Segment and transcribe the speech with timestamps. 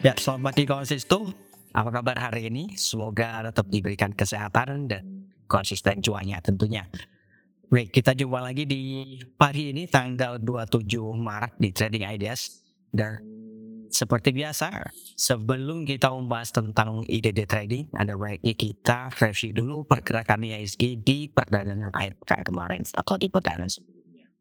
[0.00, 1.28] Ya, selamat pagi konsistu.
[1.76, 2.72] Apa kabar hari ini?
[2.72, 6.88] Semoga tetap diberikan kesehatan dan konsisten cuanya tentunya.
[7.68, 8.80] Baik, kita jumpa lagi di
[9.36, 10.88] pagi ini tanggal 27
[11.20, 12.64] Maret di Trading Ideas.
[12.88, 13.20] Dan
[13.92, 14.88] seperti biasa,
[15.20, 21.92] sebelum kita membahas tentang IDD trading, ada baiknya kita review dulu pergerakan ISG di perdagangan
[21.92, 24.32] akhir pekan kemarin atau di perdagangan sebelumnya.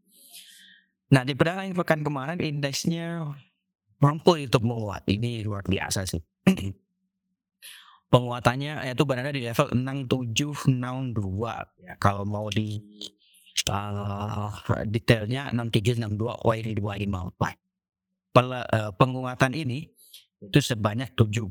[1.12, 3.28] Nah, di perdagangan pekan kemarin indeksnya
[4.00, 5.04] mampu untuk menguat.
[5.08, 6.24] Ini luar biasa sih.
[8.10, 11.94] Penguatannya itu berada di level 6762 ya.
[12.02, 12.82] Kalau mau di
[13.70, 14.50] uh,
[14.90, 18.34] detailnya 6762 poin 254.
[18.34, 18.66] Pel, uh,
[18.98, 19.86] penguatan ini
[20.40, 21.46] itu sebanyak 70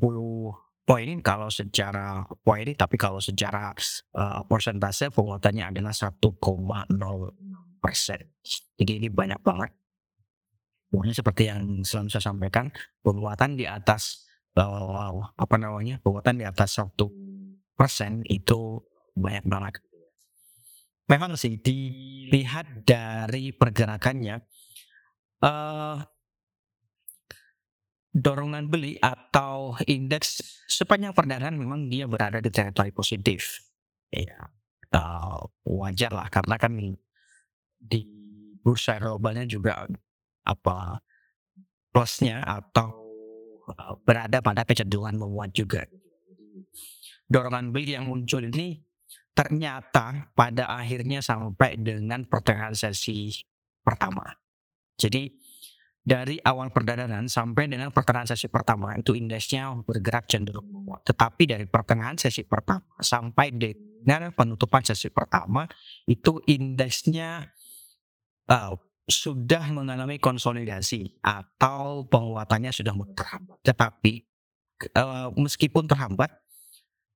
[0.88, 3.77] poin kalau secara poin tapi kalau secara
[4.16, 6.16] uh, persentase penguatannya adalah 1,0
[7.78, 8.34] persen.
[8.74, 9.77] Jadi ini banyak banget
[10.89, 12.72] Pokoknya seperti yang selalu saya sampaikan,
[13.05, 14.25] penguatan di atas
[14.56, 17.12] uh, apa namanya, penguatan di atas satu
[17.77, 18.80] persen itu
[19.12, 19.75] banyak banget.
[21.08, 24.41] Memang sih dilihat dari pergerakannya,
[25.45, 25.97] uh,
[28.12, 33.61] dorongan beli atau indeks sepanjang perdagangan memang dia berada di teritori positif.
[34.08, 34.48] Ya,
[34.97, 36.73] uh, wajar lah karena kan
[37.78, 38.00] di
[38.64, 39.84] bursa globalnya juga
[40.48, 41.04] apa
[41.92, 42.88] plusnya atau
[43.68, 45.84] uh, berada pada kecenderungan menguat juga.
[47.28, 48.80] Dorongan beli yang muncul ini
[49.36, 53.30] ternyata pada akhirnya sampai dengan pertengahan sesi
[53.84, 54.24] pertama.
[54.98, 55.30] Jadi
[56.08, 61.05] dari awal perdagangan sampai dengan pertengahan sesi pertama itu indeksnya bergerak cenderung menguat.
[61.05, 65.68] Tetapi dari pertengahan sesi pertama sampai dengan penutupan sesi pertama
[66.08, 67.52] itu indeksnya
[68.48, 68.73] uh,
[69.08, 73.57] sudah mengalami konsolidasi atau penguatannya sudah terhambat.
[73.64, 74.13] Tetapi
[74.92, 76.29] uh, meskipun terhambat,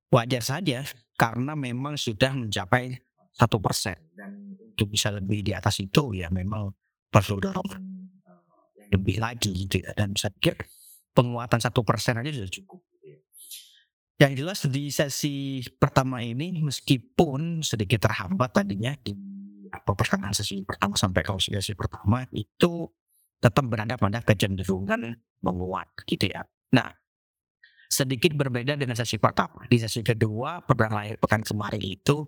[0.09, 0.89] wajar saja
[1.21, 2.97] karena memang sudah mencapai
[3.33, 6.73] satu persen dan untuk bisa lebih di atas itu ya memang
[7.13, 7.81] perlu dorongan
[8.93, 9.97] lebih lagi gitu ya.
[9.97, 10.57] Dan saya pikir
[11.17, 12.81] penguatan satu persen aja sudah cukup.
[14.21, 15.37] Yang jelas di sesi
[15.81, 19.17] pertama ini meskipun sedikit terhambat tadinya di
[19.83, 22.87] apa pertengahan sesi pertama sampai sesi pertama itu
[23.43, 26.47] tetap berada pada kecenderungan menguat gitu ya.
[26.71, 26.95] Nah,
[27.91, 29.67] sedikit berbeda dengan sesi pertama.
[29.67, 32.23] Di sesi kedua, perdagangan akhir pekan kemarin itu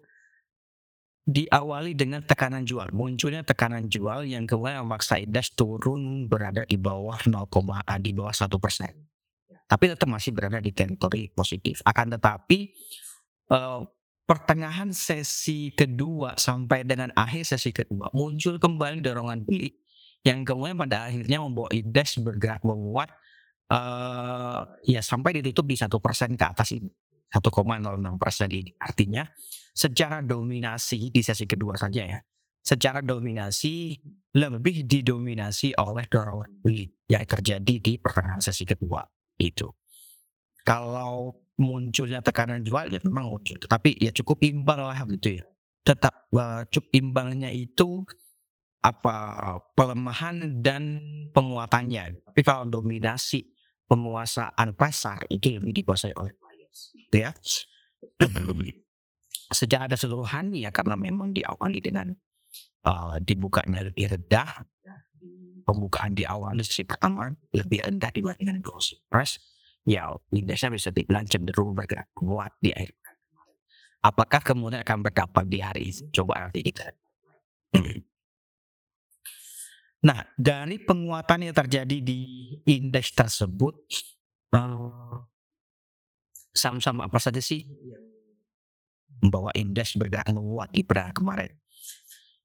[1.25, 2.91] diawali dengan tekanan jual.
[2.91, 7.47] Munculnya tekanan jual yang kemudian memaksa indeks turun berada di bawah 0,
[8.03, 8.93] di bawah satu persen.
[9.65, 11.81] Tapi tetap masih berada di teritori positif.
[11.87, 12.75] Akan tetapi
[13.55, 13.81] uh,
[14.25, 19.77] pertengahan sesi kedua sampai dengan akhir sesi kedua muncul kembali dorongan beli
[20.25, 23.13] yang kemudian pada akhirnya membawa indeks bergerak menguat
[23.69, 26.89] uh, ya sampai ditutup di satu persen ke atas ini
[27.29, 28.73] 1,06 persen ini.
[28.81, 29.27] Artinya
[29.75, 32.19] secara dominasi di sesi kedua saja ya
[32.65, 34.01] secara dominasi
[34.41, 39.05] lebih didominasi oleh dorongan beli yang terjadi di pertengahan sesi kedua
[39.37, 39.69] itu.
[40.65, 43.57] Kalau munculnya tekanan jual ya memang muncul.
[43.59, 45.45] Tetapi ya cukup imbang lah gitu ya.
[45.85, 46.29] Tetap
[46.73, 48.03] cukup imbangnya itu
[48.85, 49.17] apa
[49.77, 51.01] pelemahan dan
[51.33, 52.25] penguatannya.
[52.27, 53.45] Tapi kalau dominasi
[53.89, 57.31] penguasaan pasar itu lebih dikuasai oleh bias gitu ya.
[59.55, 62.11] Secara keseluruhan ya karena memang diawali dengan
[62.89, 64.67] uh, dibukanya lebih rendah
[65.65, 69.41] pembukaan di awal sesi pertama lebih rendah dibandingkan closing price
[69.85, 72.93] ya indeksnya bisa dibilang cenderung bergerak kuat di akhir
[74.05, 76.13] Apakah kemudian akan berdampak di hari ini?
[76.13, 76.93] Coba nanti kita.
[80.05, 83.73] Nah, dari penguatan yang terjadi di indeks tersebut,
[84.53, 85.25] uh,
[86.53, 87.65] saham-saham apa saja sih
[89.25, 91.51] membawa indeks bergerak menguat di perdagangan kemarin?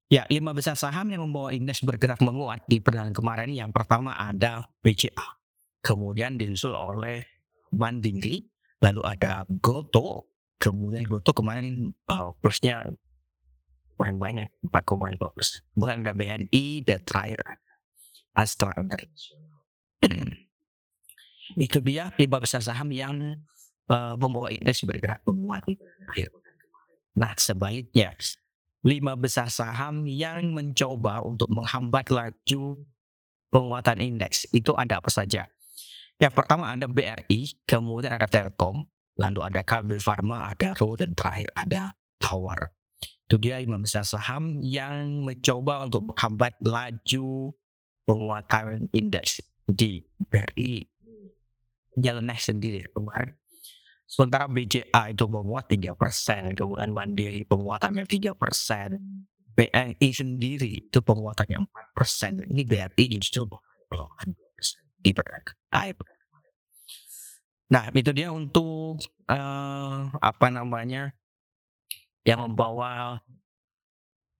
[0.08, 4.64] Ya, lima besar saham yang membawa indeks bergerak menguat di perdagangan kemarin yang pertama ada
[4.80, 5.39] BCA
[5.80, 7.24] kemudian disusul oleh
[7.70, 8.44] Mandiri,
[8.82, 10.26] lalu ada Goto,
[10.58, 12.84] kemudian Goto kemarin uh, plusnya
[14.00, 15.60] paling banyak 4,5 plus.
[15.76, 17.40] Bukan ada BNI dan terakhir
[18.32, 18.72] Astra
[21.58, 23.42] Itu dia lima besar saham yang
[23.90, 25.66] uh, membawa indeks bergerak menguat.
[27.18, 28.14] Nah sebaiknya
[28.80, 32.80] lima besar saham yang mencoba untuk menghambat laju
[33.50, 35.50] penguatan indeks itu ada apa saja?
[36.20, 38.84] Yang pertama ada BRI, kemudian ada Telkom,
[39.16, 42.76] lalu ada Kabel Pharma, ada Ro, dan terakhir ada Tower.
[43.24, 47.56] Itu dia lima besar saham yang mencoba untuk menghambat laju
[48.04, 50.84] penguatan indeks di BRI
[51.96, 53.34] jalan naik sendiri kemarin.
[54.10, 58.98] Sementara BCA itu menguat 3 persen, kemudian Mandiri penguatannya 3 persen,
[59.54, 62.42] BNI sendiri itu penguatannya 4 persen.
[62.42, 63.46] Ini BRI justru
[65.00, 66.08] penguatan 2 persen di
[67.70, 68.98] Nah itu dia untuk
[69.30, 71.14] uh, apa namanya
[72.26, 73.22] yang membawa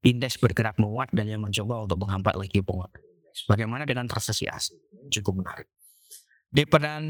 [0.02, 3.00] indeks bergerak menguat dan yang mencoba untuk menghambat lagi penguatan
[3.46, 4.78] Bagaimana dengan transaksi asing?
[5.10, 5.68] Cukup menarik.
[6.50, 7.04] Di peran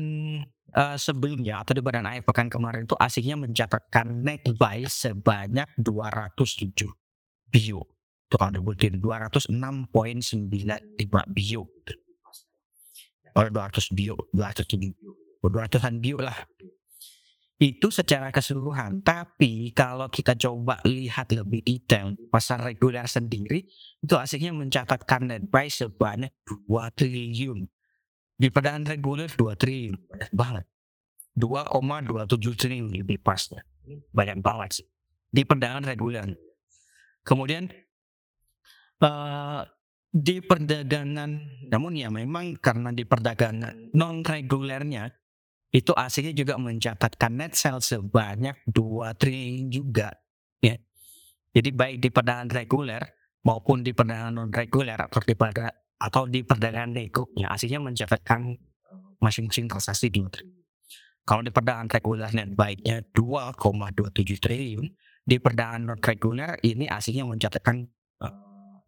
[0.77, 6.85] uh, sebelumnya atau di peran akhir pekan kemarin itu asingnya mencatatkan net buy sebanyak 207
[7.49, 7.89] bio.
[8.29, 9.97] Itu kalau dibutin 206.95
[11.33, 11.65] bio.
[13.31, 14.95] Kalau 200 bio, 200 bio.
[15.41, 16.37] 200-an bio lah
[17.61, 19.05] itu secara keseluruhan.
[19.05, 23.69] Tapi kalau kita coba lihat lebih detail pasar reguler sendiri
[24.01, 27.69] itu asiknya mencatatkan net buy sebanyak 2 triliun.
[28.41, 30.65] Di perdagangan reguler 2 triliun banyak banget.
[31.37, 33.61] 2,27 triliun lebih pasnya.
[34.09, 34.87] Banyak banget sih.
[35.29, 36.33] Di perdagangan reguler.
[37.21, 37.69] Kemudian
[39.05, 39.69] uh,
[40.11, 41.31] di perdagangan
[41.71, 45.07] namun ya memang karena di perdagangan non regulernya
[45.71, 50.11] itu aslinya juga mencatatkan net sales sebanyak 2 triliun juga
[50.59, 50.75] ya.
[51.55, 53.03] Jadi baik di perdagangan reguler
[53.47, 58.59] maupun di perdagangan non reguler atau di perdagangan atau di perdagangan nego ya aslinya mencatatkan
[59.23, 60.59] masing-masing transaksi 2 triliun.
[61.23, 64.91] Kalau di perdagangan reguler net baiknya 2,27 triliun,
[65.23, 67.87] di perdagangan non reguler ini aslinya mencatatkan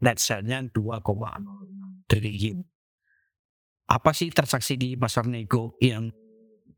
[0.02, 2.58] net sales-nya 2,6 triliun.
[3.88, 6.10] Apa sih transaksi di pasar nego yang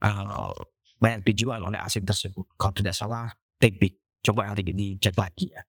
[0.05, 0.53] uh,
[1.01, 2.45] banyak dijual oleh asing tersebut.
[2.61, 4.21] Kalau tidak salah, Tebik.
[4.25, 5.63] Coba nanti dicek lagi ya.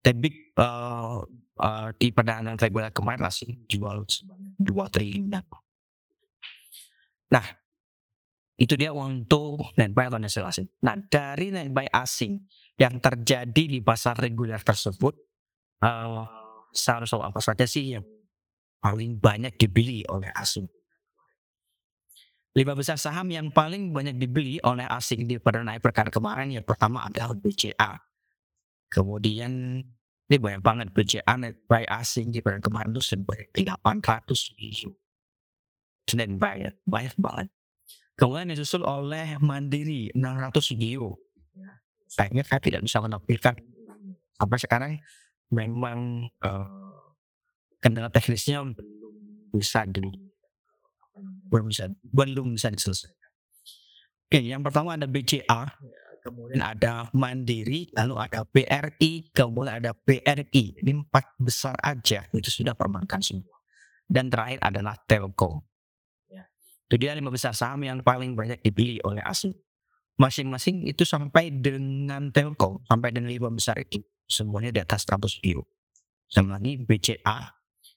[0.00, 1.20] Tebik uh,
[1.60, 4.04] uh, di perdagangan reguler kemarin masih jual
[4.56, 5.32] dua triliun.
[7.26, 7.46] Nah,
[8.56, 10.66] itu dia untuk netbuy atau hasil asing.
[10.80, 12.40] Nah, dari netbuy asing
[12.80, 15.12] yang terjadi di pasar reguler tersebut,
[15.84, 16.45] uh,
[16.76, 18.04] seharusnya apa saja sih yang
[18.84, 20.68] paling banyak dibeli oleh asing?
[22.56, 26.64] Lima besar saham yang paling banyak dibeli oleh asing di pada naik pekan kemarin yang
[26.64, 28.00] pertama adalah BCA.
[28.88, 29.82] Kemudian
[30.26, 34.96] ini banyak banget BCA naik buy asing di pekan kemarin itu sebanyak 800 ribu.
[36.08, 37.48] Senin banyak, banyak banget.
[38.16, 41.20] Kemudian disusul oleh Mandiri 600 euro.
[42.08, 43.52] Sayangnya saya tidak bisa menampilkan
[44.40, 44.90] sampai sekarang
[45.50, 46.86] memang uh,
[47.78, 49.14] kendala teknisnya belum
[49.54, 50.02] bisa di
[51.48, 53.30] belum bisa belum bisa diselesaikan.
[54.26, 55.70] Oke, yang pertama ada BCA,
[56.18, 60.82] kemudian ada Mandiri, lalu ada BRI, kemudian ada BRI.
[60.82, 63.54] Ini empat besar aja itu sudah perbankan semua.
[64.06, 65.62] Dan terakhir adalah Telco.
[66.26, 66.42] Ya.
[66.90, 69.54] Itu dia lima besar saham yang paling banyak dibeli oleh asing.
[70.18, 75.62] Masing-masing itu sampai dengan Telco, sampai dengan lima besar itu semuanya di atas 100 view.
[76.26, 77.54] Sama lagi BCA,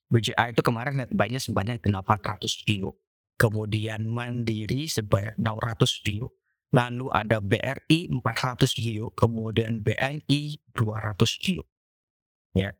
[0.10, 2.94] BCA itu kemarin net buy-nya sebanyak 800 view
[3.40, 6.36] kemudian Mandiri sebanyak 600 dio,
[6.76, 11.64] lalu ada BRI 400 dio, kemudian BNI 200 dio.
[12.52, 12.76] Ya,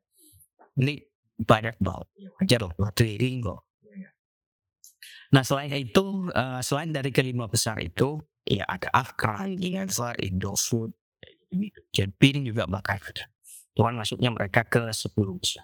[0.75, 1.00] ini
[1.39, 2.08] banyak banget,
[2.44, 3.63] wajar loh, trading kok.
[5.29, 8.91] Nah selain itu, uh, selain dari kelima besar itu, ya ada
[9.56, 10.91] Gigansar, Indofood,
[11.96, 13.29] Jetpin juga bakal ada.
[13.79, 15.63] Tuhan masuknya mereka ke 10 besar.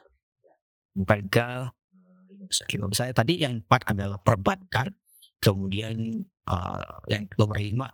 [0.96, 1.68] Mereka
[2.72, 3.12] lima besar.
[3.12, 4.96] Tadi yang empat adalah perbankan
[5.44, 7.92] kemudian uh, yang nomor lima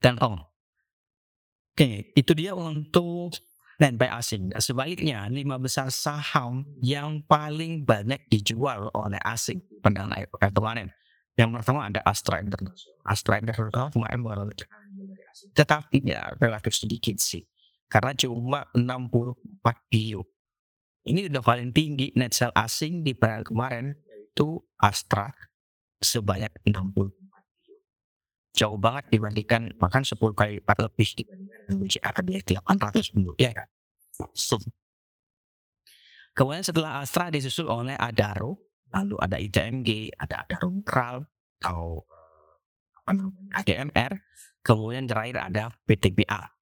[0.00, 0.40] dan om
[1.76, 3.38] oke itu dia untuk
[3.78, 4.52] buy asing.
[4.58, 10.90] Sebaliknya lima besar saham yang paling banyak dijual oleh asing pada naik kemarin.
[11.38, 14.42] Yang pertama ada Astra International Astra International kemarin baru.
[15.54, 17.46] Tetapi ya relatif sedikit sih
[17.90, 20.22] karena cuma 64 bio.
[21.02, 25.34] Ini udah paling tinggi net sale asing di pekan kemarin itu Astra
[25.98, 27.20] sebanyak 60
[28.54, 33.68] jauh banget dibandingkan bahkan 10 kali lipat lebih dibandingkan BCA dia 800 minggu ya kan?
[34.36, 34.60] So.
[36.34, 38.58] kemudian setelah Astra disusul oleh Adaro
[38.90, 41.24] lalu ada ITMG ada Adaro Kral
[41.62, 42.04] atau
[43.54, 44.12] ADMR
[44.60, 46.59] kemudian terakhir ada PTBA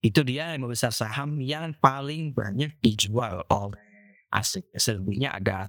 [0.00, 3.84] itu dia yang besar saham yang paling banyak dijual oleh
[4.32, 4.64] asing.
[4.72, 5.68] Selebihnya ada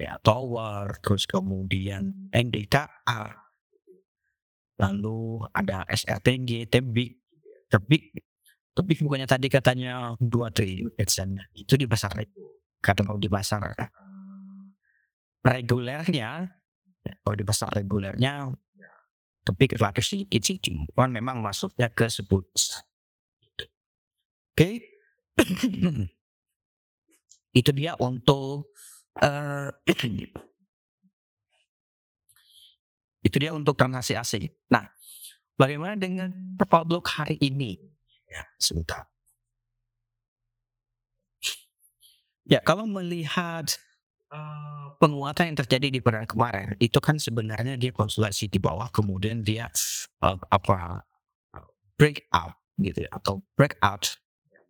[0.00, 3.36] ya Tower, terus kemudian NDKA,
[4.80, 7.20] lalu ada SRTG, Tebik,
[7.68, 8.16] Tebik,
[8.72, 10.96] Tebik bukannya tadi katanya dua triliun
[11.52, 12.16] itu di pasar
[12.80, 13.76] karena kalau di pasar
[15.44, 16.48] regulernya
[17.00, 18.48] Kalau di pasar regulernya
[19.40, 22.44] tapi relatif sedikit sih cuman memang masuknya ke sebut.
[24.60, 24.70] Oke.
[27.56, 28.70] Itu dia untuk
[29.18, 29.72] uh,
[33.26, 34.88] itu dia untuk transaksi asing nah
[35.60, 37.76] bagaimana dengan block hari ini?
[38.24, 39.10] Ya sebentar.
[42.46, 43.66] Ya kalau melihat
[44.30, 49.42] Uh, penguatan yang terjadi di pekan kemarin itu kan sebenarnya dia konsultasi di bawah kemudian
[49.42, 49.66] dia
[50.22, 51.02] uh, apa
[51.98, 54.06] break out gitu ya, atau break out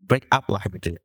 [0.00, 1.02] break up lah gitu ya.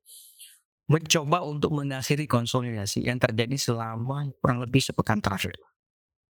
[0.85, 5.57] mencoba untuk mengakhiri konsolidasi yang terjadi selama kurang lebih sepekan terakhir.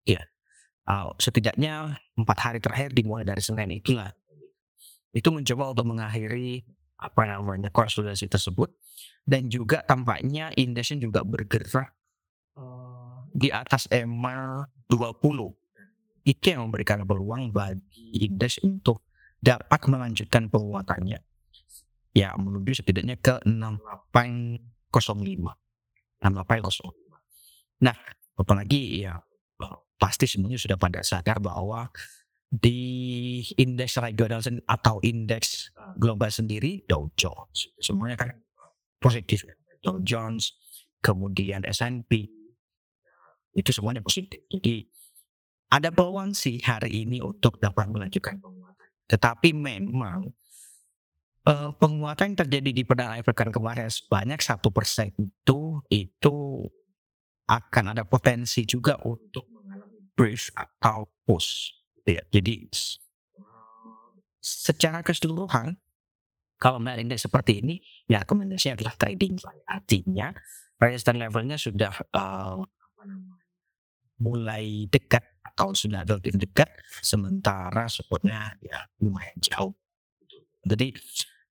[0.07, 0.23] Ya
[0.87, 4.15] uh, setidaknya empat hari terakhir dimulai dari senin itulah.
[5.11, 6.63] Itu mencoba untuk mengakhiri
[6.95, 8.71] apa namanya konsolidasi tersebut.
[9.27, 11.91] Dan juga tampaknya indeksnya juga bergerak
[13.35, 15.51] di atas EMA 20
[16.25, 19.03] itu yang memberikan peluang bagi indeks untuk
[19.43, 21.19] dapat melanjutkan penguatannya
[22.15, 24.95] ya menuju setidaknya ke 6805
[26.23, 27.95] 6805 nah
[28.39, 29.19] apalagi ya
[29.95, 31.87] pasti semuanya sudah pada sadar bahwa
[32.51, 37.73] di indeks regional atau indeks global sendiri Dow Jones.
[37.81, 38.29] Semuanya kan
[39.01, 39.43] positif.
[39.83, 40.55] Dow Jones
[41.03, 42.11] kemudian S&P
[43.55, 44.43] itu semuanya positif.
[44.51, 44.87] Jadi
[45.71, 48.39] ada peluang sih hari ini untuk dapat melanjutkan.
[48.39, 48.87] Penguatan.
[49.09, 50.31] Tetapi memang
[51.45, 56.65] uh, penguatan yang terjadi di perdana pekan kemarin sebanyak satu persen itu itu
[57.45, 61.71] akan ada potensi juga untuk mengalami brief atau push.
[62.05, 62.69] Ya, jadi
[64.41, 65.77] secara keseluruhan
[66.61, 69.33] kalau melihat indeks seperti ini ya rekomendasinya adalah trading
[69.65, 70.29] artinya
[70.77, 72.61] resistance levelnya sudah uh,
[74.21, 76.69] mulai dekat atau sudah relatif dekat
[77.01, 79.73] sementara supportnya ya lumayan jauh
[80.61, 80.93] jadi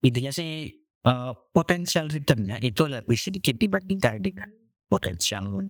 [0.05, 0.69] intinya sih
[1.09, 4.49] uh, potensial returnnya itu lebih sedikit dibandingkan dengan
[4.87, 5.65] potensial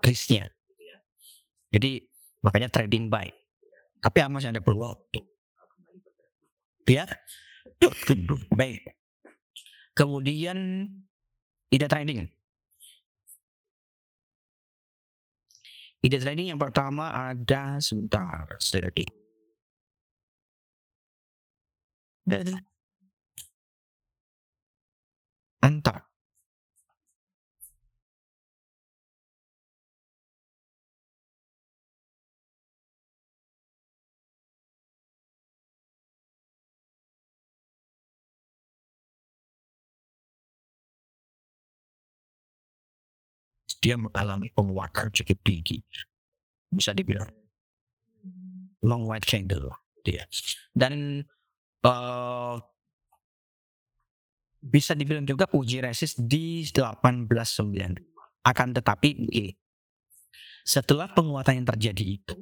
[0.00, 0.48] risknya.
[1.72, 2.00] Jadi
[2.44, 3.28] makanya trading buy.
[4.02, 5.24] Tapi masih ada peluang untuk
[6.82, 7.06] ya
[8.50, 8.82] baik.
[9.94, 10.88] Kemudian
[11.70, 12.26] ide trading.
[16.02, 19.21] Ide trading yang pertama ada sebentar sedikit.
[22.22, 22.62] Dan
[25.62, 26.12] entah.
[43.82, 45.82] dia mengalami penguatan cukup tinggi.
[46.70, 47.28] Bisa dibilang
[48.86, 49.74] long white candle
[50.06, 50.22] dia.
[50.70, 51.26] Dan
[51.86, 52.56] uh,
[54.62, 57.98] bisa dibilang juga uji resist di 1890.
[58.46, 59.10] Akan tetapi
[60.62, 62.34] setelah penguatan yang terjadi itu,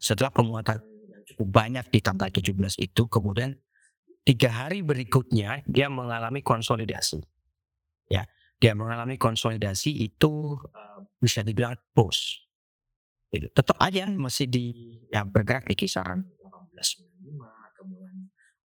[0.00, 0.80] setelah penguatan
[1.28, 3.52] cukup banyak di tanggal 17 itu, kemudian
[4.24, 7.20] tiga hari berikutnya dia mengalami konsolidasi.
[8.10, 8.26] Ya,
[8.58, 12.42] dia mengalami konsolidasi itu uh, bisa dibilang push.
[13.30, 13.46] Gitu.
[13.54, 16.26] Tetap aja masih di ya bergerak di kisaran
[16.74, 17.59] 1895 kemudian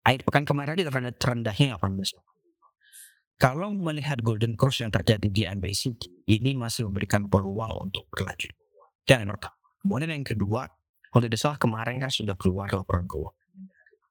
[0.05, 5.99] akhir pekan kemarin di terendah terendahnya 18 kalau melihat golden cross yang terjadi di MBC
[6.31, 8.55] ini masih memberikan peluang untuk berlanjut.
[9.03, 10.69] Dan yang pertama kemudian yang kedua
[11.11, 13.43] kalau tidak salah kemarin kan sudah keluar laporan keuangan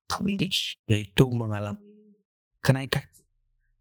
[0.04, 0.36] tapi
[0.84, 1.80] yaitu mengalami
[2.60, 3.04] kenaikan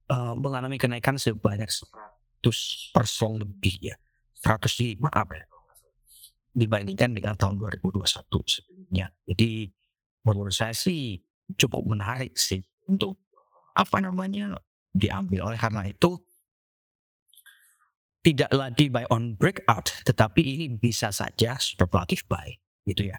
[0.07, 3.95] uh, mengalami kenaikan sebanyak 100 persen lebih ya
[4.43, 5.45] 105 apa ya
[6.53, 9.09] dibandingkan dengan tahun 2021 sebelumnya.
[9.25, 9.73] Jadi
[10.21, 11.17] menurut saya sih
[11.59, 13.19] cukup menarik sih untuk
[13.73, 14.57] apa namanya
[14.93, 15.53] diambil.
[15.53, 16.19] Oleh karena itu
[18.23, 22.55] tidak lagi buy on breakout tetapi ini bisa saja speculative buy
[22.87, 23.17] gitu ya.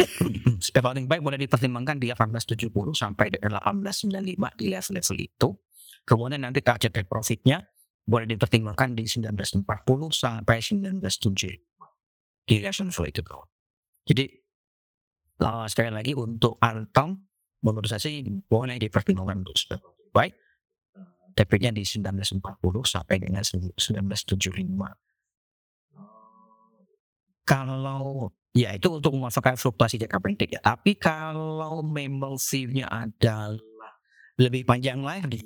[0.64, 5.48] Speculative buy boleh dipertimbangkan di 1870 sampai dengan 1895 di level-level itu.
[6.08, 7.60] Kemudian nanti target take profitnya
[8.08, 9.68] boleh dipertimbangkan di 1940
[10.08, 13.22] sampai 1907 di level itu.
[14.08, 14.24] Jadi
[15.44, 17.29] uh, sekali lagi untuk Antam
[17.60, 19.56] menurut saya sih boleh dipertimbangkan untuk
[20.12, 20.34] baik
[21.36, 22.42] TP-nya di 1940
[22.84, 24.34] sampai dengan 1975.
[27.46, 30.60] Kalau ya itu untuk memanfaatkan fluktuasi jangka pendek ya.
[30.62, 33.58] Tapi kalau memang view-nya adalah
[34.38, 35.42] lebih panjang lagi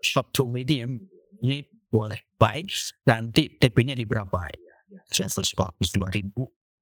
[0.00, 1.02] short to medium
[1.42, 2.70] ini boleh baik
[3.08, 4.66] nanti TP-nya di berapa ya
[5.18, 6.30] level psikologis 2000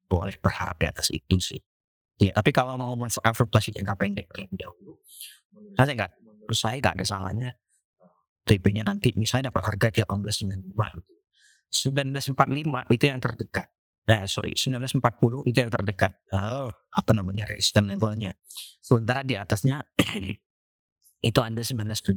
[0.05, 1.61] boleh berharap di atas itu sih.
[2.23, 5.03] Ya, tapi kalau mau masuk fluktuasi jangka pendek terlebih dahulu,
[5.75, 7.51] saya nggak menurut saya nggak ada salahnya
[8.45, 10.71] TP-nya nanti misalnya dapat harga di 1895
[11.75, 13.67] 1945 itu yang terdekat
[14.05, 16.13] Nah, sorry, 1940 itu yang terdekat.
[16.37, 18.37] Oh, apa namanya resistance levelnya.
[18.85, 19.81] Sementara di atasnya
[21.29, 22.13] itu Anda 1975.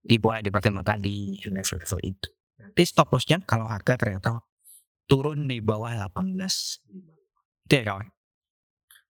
[0.00, 2.28] Di bawah dipertimbangkan di level-level itu.
[2.56, 4.40] Nanti stop lossnya kalau harga ternyata
[5.04, 6.40] turun di bawah 18.
[7.68, 8.08] Itu ya kawan.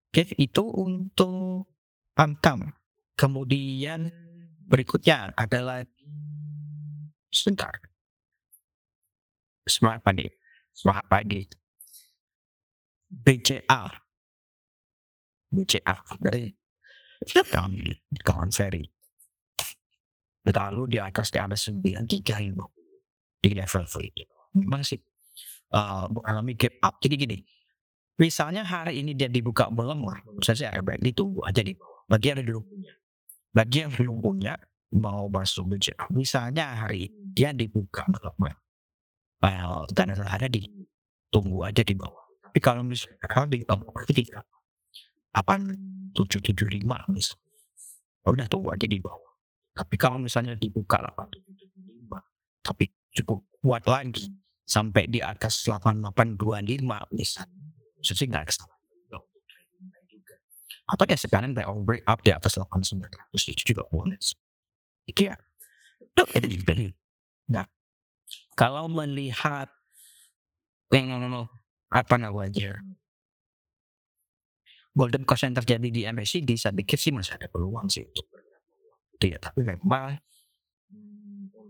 [0.09, 1.69] Oke, itu untuk
[2.17, 2.73] pantang.
[3.13, 4.09] Kemudian
[4.65, 5.85] berikutnya adalah
[7.29, 7.77] sebentar.
[9.69, 10.27] Semangat pagi.
[10.73, 11.45] Semangat pagi.
[13.09, 13.83] BCA.
[15.53, 16.53] BCA dari
[18.25, 18.85] kawan seri.
[20.49, 22.57] Lalu di atas di atas sembilan tiga ini
[23.37, 24.25] di level itu.
[24.57, 24.97] Memang sih
[25.77, 26.95] uh, mengalami gap up.
[27.05, 27.39] Jadi gini,
[28.19, 32.03] misalnya hari ini dia dibuka melemah, saya baik ditunggu aja di bawah.
[32.09, 32.93] Bagi yang belum punya,
[33.55, 34.17] bagi belum
[34.99, 38.57] mau masuk BCA, misalnya hari dia dibuka melemah,
[39.41, 40.67] well, dan ada di
[41.31, 42.27] tunggu aja di bawah.
[42.49, 44.41] Tapi kalau misalnya di berarti tiga
[45.37, 45.61] apa
[46.17, 47.47] tujuh tujuh lima misalnya.
[48.27, 49.33] Udah tuh aja di bawah.
[49.77, 52.19] Tapi kalau misalnya dibuka delapan tujuh tujuh lima
[52.65, 54.29] tapi cukup kuat lagi
[54.69, 57.58] sampai di atas delapan delapan dua lima misalnya
[58.15, 58.77] sih nggak kesalahan
[60.89, 64.17] atau ya sekarang kayak on break up di atas delapan sembilan ratus itu juga boleh
[65.05, 65.37] itu ya
[66.17, 66.93] itu
[67.49, 67.67] nah.
[68.59, 69.71] Kalau melihat
[70.91, 71.47] yang
[71.89, 72.83] apa namanya
[74.97, 78.03] golden cost yang terjadi di MSCD saya pikir sih masih ada peluang sih.
[78.03, 78.27] Untuk
[79.15, 80.19] itu ya tapi memang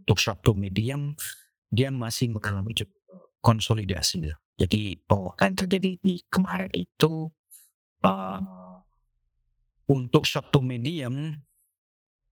[0.01, 1.13] untuk short to medium
[1.69, 2.73] dia masih mengalami
[3.45, 4.37] konsolidasi ya.
[4.59, 7.31] Jadi oh kan terjadi di kemarin itu
[8.03, 8.41] uh,
[9.89, 11.39] untuk short to medium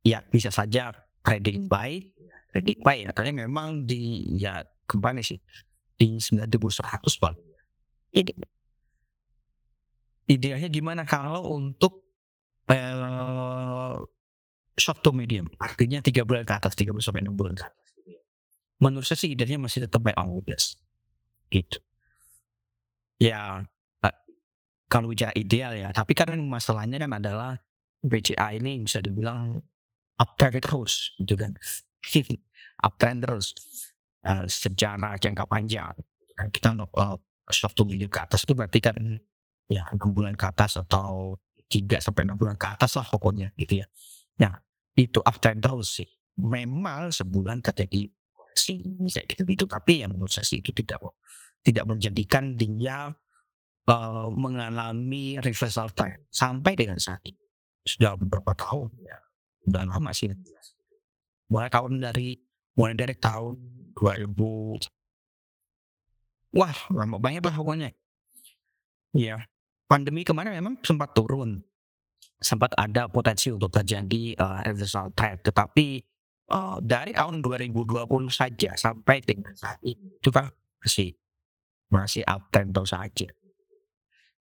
[0.02, 0.90] ya bisa saja
[1.22, 2.02] trading buy
[2.50, 5.38] trading buy ya karena memang di ya kembali sih
[5.96, 7.42] di 9100 paling
[8.12, 8.34] ini
[10.26, 12.02] idealnya gimana kalau untuk
[12.70, 13.94] uh,
[14.76, 15.48] short to medium?
[15.56, 17.86] Artinya tiga bulan ke atas tiga bulan sampai enam bulan ke atas.
[18.76, 20.76] Menurut saya sih idealnya masih tetap buy on weakness
[21.48, 21.80] gitu
[23.16, 23.64] ya
[24.02, 24.16] uh,
[24.86, 25.88] kalau bicara ideal ya.
[25.92, 27.52] Tapi kan masalahnya kan adalah
[28.04, 29.60] BCA ini bisa dibilang
[30.20, 31.52] uptrend terus gitu kan.
[32.86, 33.56] Uptrend terus.
[34.26, 35.94] Uh, secara jangka panjang.
[36.50, 37.16] Kita uh,
[37.72, 38.98] to medium ke atas itu berarti kan
[39.70, 41.38] ya enam bulan ke atas atau
[41.70, 43.86] tiga sampai enam bulan ke atas lah pokoknya gitu ya.
[44.42, 44.58] Nah
[44.98, 46.10] itu after those sih.
[46.36, 48.12] Memang sebulan terjadi
[48.56, 51.00] sih kayak gitu gitu tapi yang menurut saya sih itu tidak
[51.66, 53.10] tidak menjadikan dia
[53.90, 57.42] uh, mengalami reversal time sampai dengan saat ini
[57.82, 59.18] sudah beberapa tahun ya
[59.66, 60.30] sudah lama sih
[61.50, 62.38] mulai tahun dari
[62.78, 63.54] mulai dari tahun
[63.98, 64.94] 2000
[66.56, 67.92] Wah, lama banyak lah pokoknya.
[69.12, 69.44] Iya.
[69.86, 71.60] Pandemi kemarin memang sempat turun.
[72.40, 75.44] Sempat ada potensi untuk terjadi uh, reversal trend.
[75.44, 75.86] Tetapi
[76.48, 80.48] uh, dari tahun 2020 saja sampai dengan saat ini itu kan
[80.80, 81.12] masih
[81.90, 83.28] masih uptrend saja.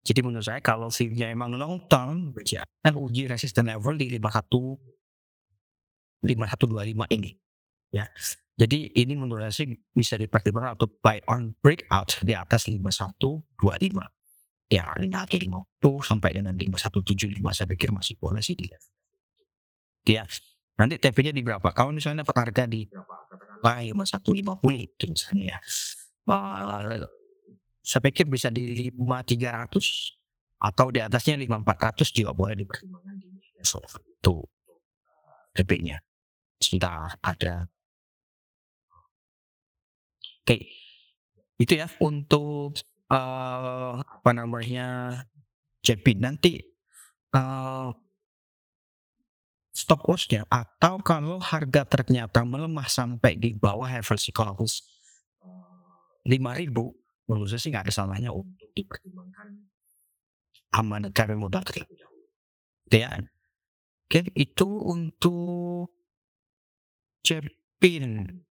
[0.05, 2.29] Jadi menurut saya kalau view-nya emang long term,
[2.86, 4.77] kan uji resistance level di 51
[6.21, 7.31] 5125 ini.
[7.89, 8.05] Ya.
[8.55, 13.51] Jadi ini menurut saya sih bisa dipertimbangkan atau buy on breakout di atas 5125.
[14.71, 18.77] Ya ini nanti 50 sampai dengan 5175 saya pikir masih boleh sih dia.
[20.05, 20.23] Ya
[20.77, 21.73] nanti TP-nya di berapa?
[21.73, 23.13] Kalau misalnya dapat harga di berapa?
[23.27, 25.60] Katakanlah 5150 itu misalnya ya.
[27.85, 30.17] Saya pikir bisa di 5300
[30.57, 33.29] atau di atasnya 5400 juga boleh dipertimbangkan di
[33.61, 34.35] itu
[35.53, 36.01] TP-nya.
[36.57, 37.69] Sudah ada.
[40.45, 40.65] Oke,
[41.61, 42.73] itu ya untuk
[43.09, 45.21] uh, apa namanya
[45.85, 46.61] JP nanti
[47.33, 47.89] uh,
[49.73, 54.85] stop lossnya atau kalau harga ternyata melemah sampai di bawah level psikologis
[56.25, 56.93] lima ribu
[57.25, 59.47] menurut saya sih nggak ada salahnya untuk dipertimbangkan
[60.75, 62.25] aman cari modal terlebih dahulu.
[62.91, 63.11] Ya,
[64.05, 65.89] oke itu untuk
[67.25, 68.45] Jepin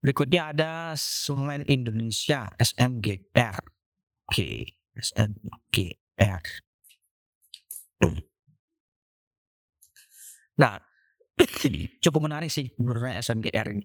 [0.00, 3.60] Berikutnya ada Semen Indonesia SMGR.
[4.32, 6.44] Oke, SMGR.
[10.56, 10.80] Nah,
[12.04, 13.84] cukup menarik sih menurut SMGR ini.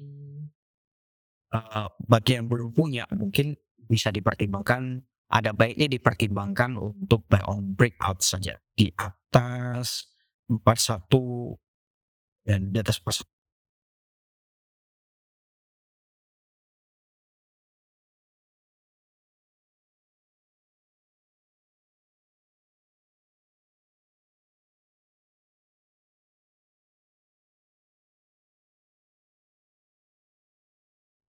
[1.48, 3.56] Uh, bagi yang belum punya mungkin
[3.88, 5.00] bisa dipertimbangkan.
[5.26, 8.94] Ada baiknya dipertimbangkan untuk buy on breakout saja di
[9.36, 10.08] atas
[10.48, 11.60] 41
[12.46, 13.18] dan di atas pas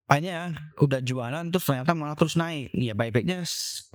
[0.07, 2.71] Makanya udah jualan terus ternyata malah terus naik.
[2.71, 3.43] Iya baik-baiknya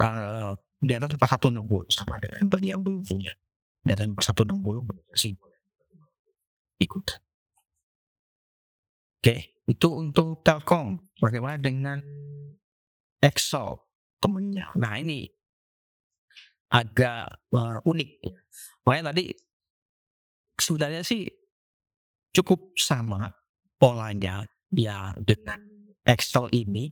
[0.05, 3.33] uh, di atas empat satu enam puluh sama dengan yang belum punya.
[3.83, 4.87] Atas empat satu enam puluh
[5.19, 5.35] sih
[6.79, 7.19] ikut.
[9.23, 10.99] Oke, itu untuk Telkom.
[11.19, 11.99] Bagaimana dengan
[13.23, 13.79] Excel
[14.23, 14.71] temennya?
[14.79, 15.27] Nah ini
[16.71, 18.11] agak uh, unik.
[18.87, 19.35] Makanya tadi
[20.59, 21.27] sebenarnya sih
[22.35, 23.31] cukup sama
[23.79, 25.59] polanya ya dengan
[26.03, 26.91] Excel ini.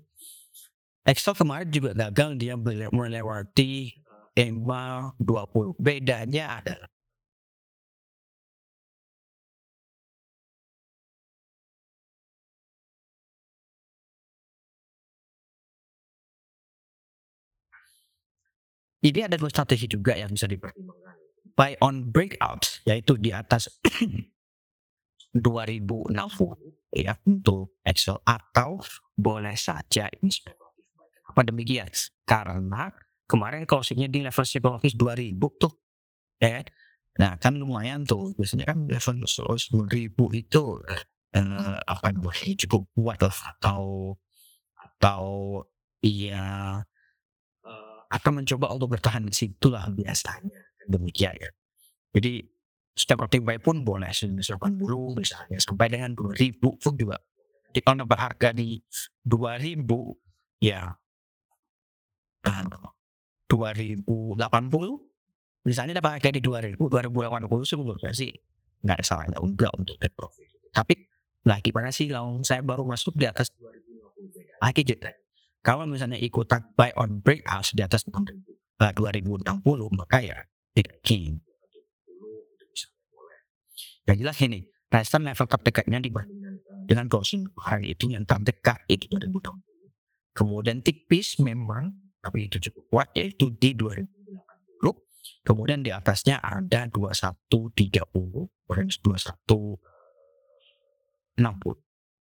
[1.03, 2.55] Excel kemarin juga gagal dia
[2.95, 4.00] melewati
[4.37, 5.75] EMA 20.
[5.79, 6.91] Bedanya adalah
[19.01, 21.17] Ini ada dua strategi juga yang bisa dipertimbangkan.
[21.57, 23.81] Buy on breakout, yaitu di atas
[25.33, 26.13] 2060
[26.93, 28.77] ya untuk Excel atau
[29.17, 30.29] boleh saja ini.
[31.33, 31.89] Apa demikian?
[32.29, 32.93] Karena
[33.31, 35.73] kemarin closingnya di level psikologis 2000 tuh
[36.43, 36.67] ya kan?
[37.23, 38.35] Nah kan lumayan tuh.
[38.35, 39.15] Biasanya kan level
[39.71, 40.63] 2000 itu
[41.39, 43.37] eh, apa namanya cukup kuat lah.
[43.55, 43.83] Atau
[44.75, 45.25] atau
[46.03, 46.83] iya
[48.11, 50.75] akan mencoba untuk bertahan di situ lah biasanya.
[50.91, 51.51] Demikian ya.
[52.11, 52.43] Jadi
[52.91, 54.51] setiap buy pun boleh 80
[55.15, 57.23] misalnya sampai dengan 2000 pun juga.
[57.71, 58.83] Di kalau berharga di
[59.23, 59.87] 2000
[60.59, 60.91] ya
[62.43, 62.67] kan
[63.51, 64.07] 2080
[65.67, 68.31] misalnya dapat harga di 2000 2080 sih menurut saya sih
[68.81, 70.47] nggak ada salahnya enggak untuk take profit.
[70.71, 70.95] Tapi
[71.45, 75.11] lagi pada sih kalau saya baru masuk di atas 2050 lagi gitu.
[75.61, 79.45] Kalau misalnya ikutan buy on breakout di atas 2060
[79.93, 80.41] maka ya
[80.73, 80.97] tidak.
[84.09, 84.61] Yang jelas ini,
[84.91, 86.55] resistance level terdekatnya dibandingkan
[86.89, 89.61] dengan closing hari itu yang terdekat itu 2060.
[90.35, 94.05] Kemudian tipis memang, tapi itu cukup kuat yaitu di 2080.
[95.45, 99.81] Kemudian di atasnya ada 2130, kemudian 2160.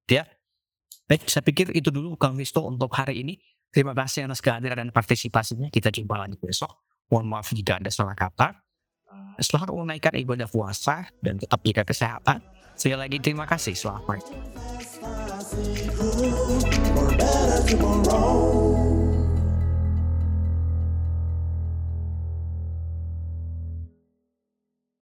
[0.08, 0.24] Ya,
[1.08, 3.40] Baik, saya pikir itu dulu Kang Risto untuk hari ini.
[3.72, 5.72] Terima kasih atas kehadiran dan partisipasinya.
[5.72, 6.84] Kita jumpa lagi besok.
[7.08, 8.52] Mohon maaf jika ada salah kata.
[9.40, 12.44] Selamat menunaikan ibadah puasa dan tetap jaga kesehatan.
[12.76, 13.72] Sekali lagi terima kasih.
[13.72, 14.36] Selamat pagi.